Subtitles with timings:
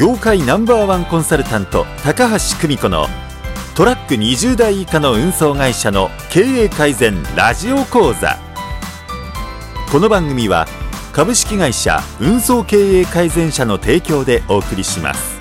[0.00, 3.04] 業界ナンバーワンコンサルタント高橋久美子の
[3.76, 8.38] トラック20台以下の運送会社の経営改善ラジオ講座。
[9.92, 10.64] この番組は
[11.12, 15.38] 株式会社運送経営改善社の提供でお送りします。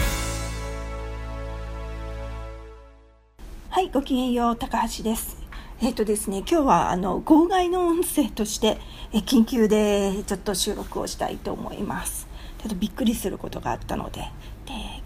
[3.69, 5.37] はいごきげんよう高橋です。
[5.81, 8.77] えっ、ー、とですね今日はあの号外の音声として
[9.13, 12.28] え緊急でちょっと収録をしたいと思います。
[12.59, 14.29] ちょっとびっくりすることがあったのでで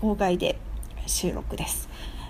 [0.02, 0.60] 号外で
[1.06, 1.90] 収録です。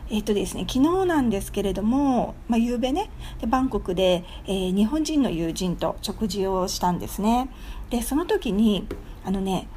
[0.10, 3.10] えっ、とですね、昨日なんですけれども、まあ、夕べね
[3.40, 7.50] でバンコクで、えー、日本人の友人と食事をしたんですね。
[7.90, 8.88] でその時に
[9.24, 9.68] あのね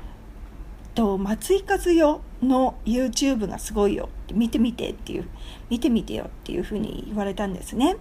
[0.95, 5.29] と松井和代の YouTube がすごいよ見てみてっていう
[5.71, 7.97] 見てみてよっていうふうに言われたんですね。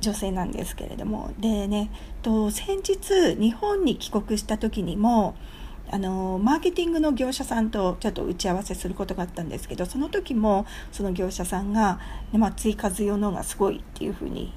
[0.00, 1.32] 女性なんですけれども。
[1.38, 1.90] でね
[2.22, 5.36] と先日日本に帰国した時にも
[5.92, 11.98] あのマーケティングの業者さんとちょっと打ち合わせすることがあったんですけどその時もその業者さんが
[12.32, 14.52] 「松井和代のがすごい」っていうふうに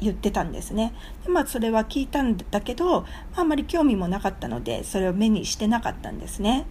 [0.00, 6.66] 言ってたんですねで、まあ、それは聞いたんだけどあんまり興味もなかったのでそれを目にしてなかったんですね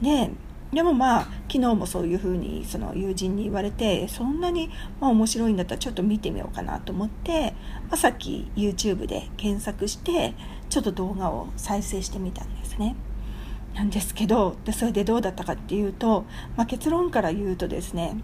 [0.00, 0.30] で
[0.72, 7.52] でもまあ昨日もそういうふうにその友人に言われてそんなにまあ面白いんだったらちょっと見てみようかなと思って、
[7.88, 10.34] まあ、さっき YouTube で検索して
[10.70, 12.96] ちょっと動画を再生してみたんですね。
[13.74, 16.24] なんですけどでそれでどうだったかっていうと、
[16.56, 18.16] まあ、結論から言うとですね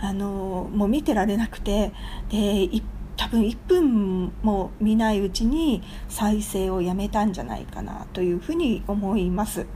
[0.00, 1.92] あのもう見てられなくて
[2.28, 2.68] で
[3.16, 9.66] 多分1分も見ないうちに再生をやめたんじゃないかなというふうに思います。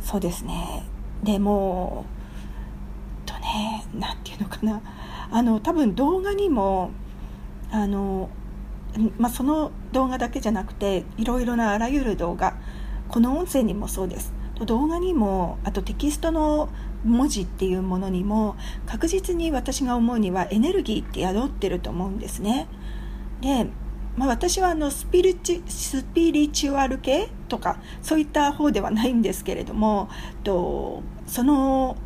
[0.00, 0.82] そうですね。
[1.22, 2.04] でも
[3.24, 4.82] とね何て言うのかな。
[5.30, 6.90] あの多分動画にも
[7.70, 8.28] あの、
[9.18, 12.54] まあ、その動画だけじゃなくていろいろなあらゆる動画
[13.08, 14.32] この音声にもそうです
[14.64, 16.70] 動画にもあとテキストの
[17.04, 22.68] 文字っていうものにも確実に私が思うにはエネルギーって宿ってると思うんですね。
[23.42, 23.66] で、
[24.16, 30.08] まあ、私はあのスピリチスピリチュアル系とかそういった方ではないんですけれども
[30.42, 31.96] とその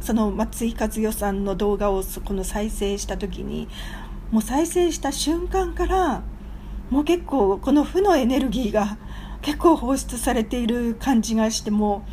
[0.00, 3.68] その松井和代さんの動画をこの再生した時に
[4.32, 6.22] もう再生した瞬間から
[6.90, 8.98] もう結構この負のエネルギーが
[9.42, 12.04] 結構放出されている感じがしても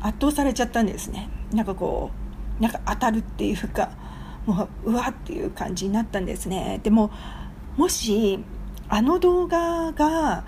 [0.00, 1.28] 圧倒されちゃったんですね。
[1.52, 2.10] なんかこ
[2.58, 3.90] うなんか当たるっていうか
[4.46, 6.80] もううわっていう感じになったんですね。
[6.82, 7.10] でも
[7.76, 8.42] もし
[8.88, 10.44] あの動画が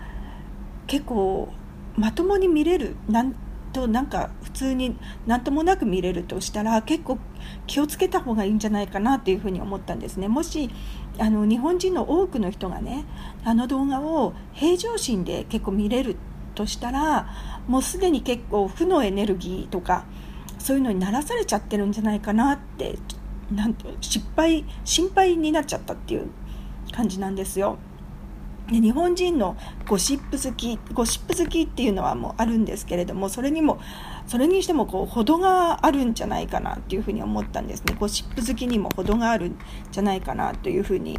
[0.86, 1.48] 結構
[1.96, 3.34] まともに見れるなん
[3.74, 4.96] となんか普通に
[5.26, 7.18] 何ともなく見れるとしたら結構
[7.66, 10.70] 気をつけた方がいいんじゃないかなっていうふうに思ったんですねもし
[11.18, 13.04] あの日本人の多くの人がね
[13.44, 16.16] あの動画を平常心で結構見れる
[16.54, 17.28] としたら
[17.66, 20.06] もうすでに結構負のエネルギーとか
[20.58, 22.98] そういうのにならされちゃってるんじゃないかなって
[23.52, 26.30] なんと失敗心配になっちゃったっていう
[26.92, 27.78] 感じなんですよ。
[28.70, 33.78] で日本人のゴシップ好きゴシップ好きっていうのはもうあるんですけれどもそれにも
[34.26, 37.94] それにしてもこう程があるんじゃないかなっていうふうに思ったんですね。
[37.98, 39.58] ゴシップ好きにも程があるん
[39.92, 41.18] じゃないかなというふうに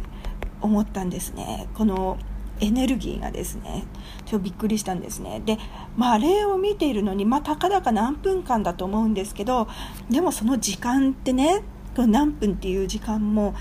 [0.60, 1.68] 思ったんですね。
[1.74, 2.18] この
[2.60, 3.84] エネルギーがですね
[4.24, 5.40] ちょっとびっくりしたんですね。
[5.44, 5.58] で
[5.96, 9.68] まああれを見ているのにまあたかだか何分間だと思うんですけど
[10.10, 11.62] でもその時間ってね
[11.96, 13.54] 何分っていう時間も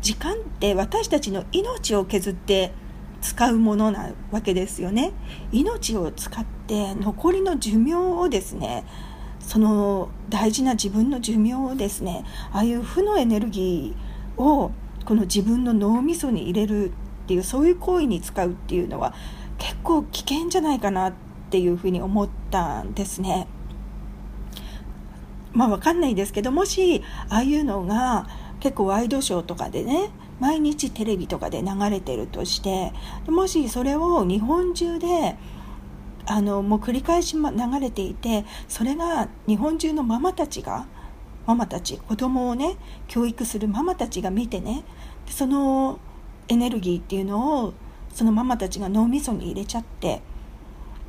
[0.00, 2.72] 時間って私たちの命を削って
[3.20, 5.12] 使うものなわけですよね
[5.52, 8.84] 命を使って残りの寿命をですね
[9.40, 14.70] その大事な自分の寿命をですねああいう負のエネルギーを
[15.04, 16.92] この自分の脳みそに入れるっ
[17.26, 19.14] ていうそういう行為に使うっていうのは
[19.58, 21.12] 結構危険じゃないかなっ
[21.50, 23.46] ていうふうに思ったんですね。
[25.52, 28.28] まあ分かんないですけどもしああいうのが
[28.60, 32.92] 結構ワイドショーとかでね毎日テレビとかで流れてるとして
[33.28, 35.36] もしそれを日本中で
[36.26, 40.86] あのもう繰り返し流れていてそれが日本中のママたちが
[41.46, 42.76] ママたち子供をね
[43.08, 44.84] 教育するママたちが見てね
[45.26, 45.98] その
[46.48, 47.74] エネルギーっていうのを
[48.12, 50.20] そのママたちが脳みそに入れちゃって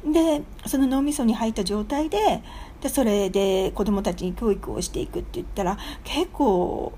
[0.06, 2.42] でその脳みそに入った状態で
[2.82, 6.94] でそれで子供たちに教育をしていくって言ったら結構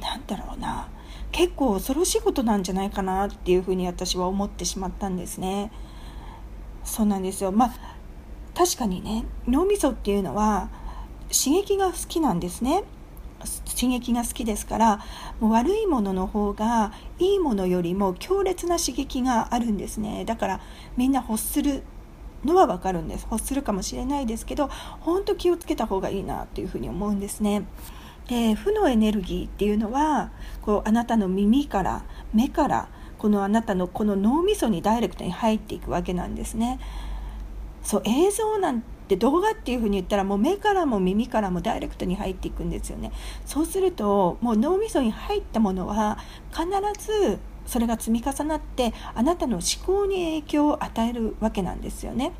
[0.00, 0.88] なんだろうな
[1.32, 5.72] 結構恐ろしいことなんじゃないかなっていうふうに私は思ってしまったんですね。
[6.84, 7.52] そうなんですよ。
[7.52, 7.74] まあ
[8.54, 10.68] 確かにね脳みそっていうのは
[11.32, 12.84] 刺激が好きなんですね。
[13.64, 15.00] 刺激が好きですから
[15.40, 20.60] もう悪いものの方がいいものよりも強烈な刺激があるんですねだから
[20.96, 21.82] みんな欲する
[22.44, 24.68] のは分かるんです欲するかもしれないですけど
[25.00, 27.64] 本当気をつけた方がいいなというふうに思うんですね。
[28.28, 30.30] で負のエネルギーっていうのは
[30.62, 32.88] こうあなたの耳から目から
[33.18, 36.80] このあなたのこの脳みそにダイレクトに入っていくわけなんですね。
[37.82, 43.12] そう映像なんて動画っていうふうに言ったらもう目からも耳からもダイレクトに入っていくんですよね。
[43.44, 46.18] そうするともう脳みそに入ったものは
[46.52, 46.66] 必
[47.04, 52.32] ずそれが積み重なってあなたの思考に影響を与えるわけなんですよね。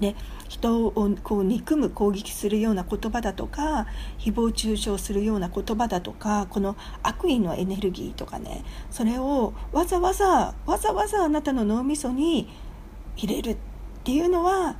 [0.00, 0.16] で
[0.48, 3.86] 人をこう憎む攻撃するような言葉だとか
[4.18, 12.48] 誹謗中傷するような言葉だとかこの悪意のエネルギーとかねそれをわざわざわざわざあなたの脳みそに
[13.16, 13.56] 入れるっ
[14.02, 14.76] ていうのは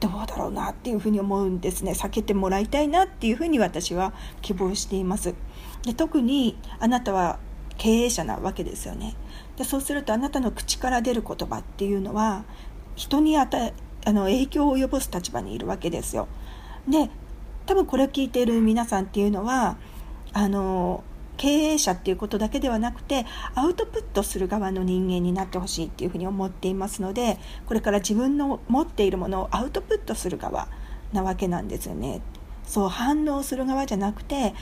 [0.00, 1.92] どうだろうなっていうふうに思うんですね。
[1.92, 5.34] 避けてもらいたいなっていうふうに私は希望しています。
[5.82, 7.38] で特にあなたは
[7.76, 9.14] 経営者なわけですよね。
[9.56, 12.44] でそうするとあなたの口から出る言葉っていうのは
[13.00, 13.72] 人に与え
[14.04, 16.28] あの影響を及ぼす立場にいるわけですよ
[16.86, 17.08] で
[17.64, 19.78] 多分これを聞いている皆さんっていうのは
[20.34, 21.02] あの
[21.38, 23.24] 経営者っていうことだけではなくて
[23.54, 30.68] アウトプットする側の人間になってほしいっていうふうに思っていますのでこれから自分の持っているものをアウトプットする側
[31.14, 32.20] なわけなんですよね。
[32.64, 34.54] そう反応する側じゃなくて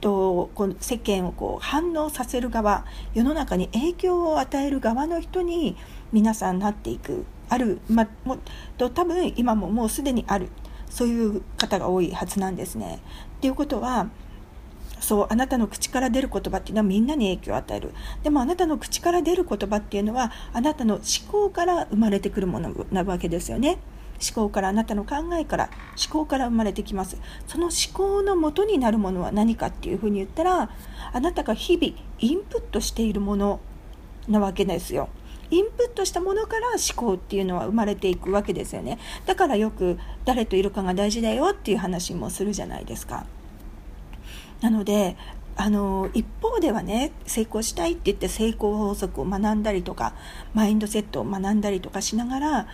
[0.00, 2.84] とこの世間をこう反応させる側
[3.14, 5.76] 世の中に影響を与える側の人に
[6.12, 8.38] 皆さんなっていくある、ま、も
[8.78, 10.48] と多分今ももうすでにある
[10.90, 13.00] そういう方が多いはずなんですね。
[13.36, 14.08] っていうことは
[15.00, 17.92] そうあなたの口から出る言葉っていうのはみんなに影響を与える
[18.22, 23.78] でもあなたの口から出る言葉っていうのはあなたの思考から生まれてくるものなわけですよね。
[24.22, 25.70] 思考からあなたの考えから
[26.02, 27.18] 思考から生まれてきます
[27.48, 30.70] その思考の元になるものは何かっていうふうに言ったら
[31.12, 33.60] あなたが日々インプットしているもの
[34.28, 35.08] なわけですよ
[35.50, 38.98] インプットしたものから思考っていうのは生まれていくわけですよね。
[39.26, 43.26] だからよく誰といるかが大事だよっていう話もするじゃないですか。
[44.60, 45.16] なので
[45.56, 50.14] あの一方ではね成功したいって言って成功法則を学んだりとか
[50.52, 52.68] マインドセットを学んだりとかしながら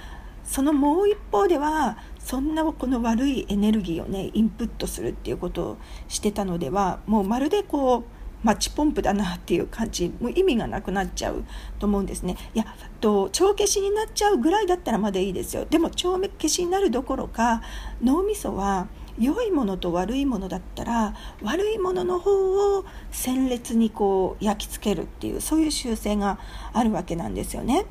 [0.45, 5.77] そのもう一方ではそんなこの悪いエネルギーをねインプットするっていうことを
[6.09, 8.05] してたのではもうまるでこう
[8.43, 11.45] マッチポンプだなっていう感じもう意味がなくなっちゃう
[11.79, 12.37] と思うんですね。
[12.55, 12.65] いや
[13.01, 15.67] と帳消しになっちゃうぐらいだったらまだいいですよ。
[15.69, 17.63] でも帳消しになるどころか
[18.03, 18.89] 脳みそは
[19.19, 26.39] 良いものと悪いものだったら悪いものの方を鮮烈にこう焼き付けるっていうそういう習性が
[26.73, 27.85] あるわけなんですよね。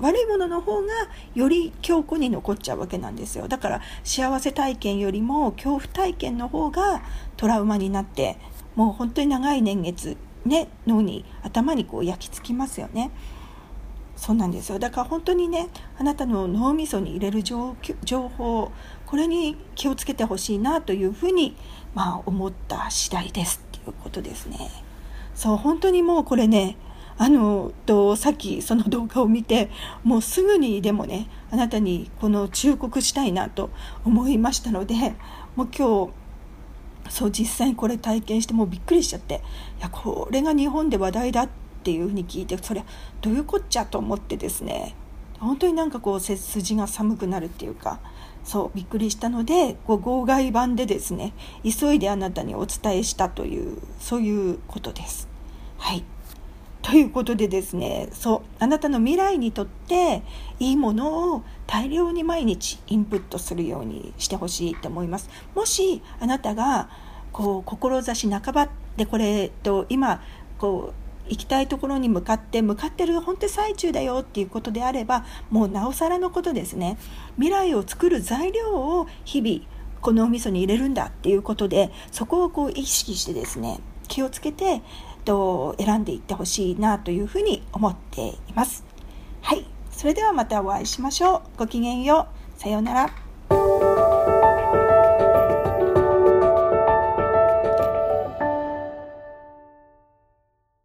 [0.00, 0.88] 悪いものの方が
[1.34, 3.46] より強固に残っちゃうわけなんですよ。
[3.46, 7.02] だから幸せ体験よりも恐怖体験の方が
[7.36, 8.36] トラウマになって
[8.74, 13.10] もう本当に長い年月ね脳に頭にこう焼き付きますよね。
[14.16, 14.78] そうなんですよ。
[14.78, 15.68] だから本当にね
[15.98, 17.74] あなたの脳みそに入れる情
[18.28, 18.70] 報
[19.06, 21.56] これに気をつけてほしいなというふうに、
[21.94, 23.60] まあ、思った次第です。
[23.66, 24.70] っていうことですね。
[25.34, 26.76] そう本当にもうこれね
[27.16, 29.70] あのとさっきその動画を見て
[30.02, 33.70] もうすぐにでもねあなたにこの忠告したいなと
[34.04, 34.94] 思いましたので
[35.54, 36.12] もう今日
[37.08, 39.42] そう実際にこれ体験してもうびっくりしちゃって
[39.78, 41.48] いやこれが日本で話題だっ
[41.82, 42.84] ていうふうに聞いてそりゃ
[43.20, 44.94] どういうこっちゃと思ってですね
[45.38, 48.00] 本当になんかこう背筋が寒くなるっていうか
[48.44, 51.32] そうびっくりしたのでこう号外版でですね
[51.62, 55.28] 急いであなたにお伝えしたというそういうことです。
[55.78, 56.04] はい
[56.84, 60.22] ということでですねそうあなたの未来にとって
[60.60, 65.30] いいものを大量に毎日インプットするようにしてほしいと思います。
[65.54, 66.90] もしあなたが
[67.32, 70.22] こう志半ばでこれと今
[70.58, 70.92] こ
[71.26, 76.98] う行きたいところに向かって向かってる本当最中だよっていうことであればもうなおさらのことですね。
[77.36, 79.66] 未来を作る材料を日々
[80.02, 84.82] このお味噌に入れるんだっていうことでそこをこう意識してですね気をつけて
[85.24, 88.84] と選んでいってほしいなというふうに思っています。
[89.42, 91.58] はい、それではまたお会いしましょう。
[91.58, 92.60] ごきげんよう。
[92.60, 93.23] さようなら。